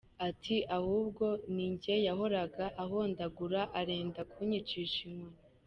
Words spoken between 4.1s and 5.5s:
kunyicisha inkoni.